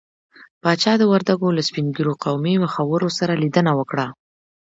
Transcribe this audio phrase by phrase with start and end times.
[0.61, 4.05] پاچا د وردګو له سپين ږيرو قومي مخورو سره ليدنه وکړه.